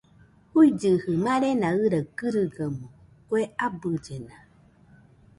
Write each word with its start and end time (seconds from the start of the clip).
Juigɨjɨ 0.51 1.11
marena 1.25 1.67
ɨraɨ 1.83 2.01
kɨrɨgaɨmo, 2.17 2.87
kue 3.27 3.41
abɨllena 3.65 4.35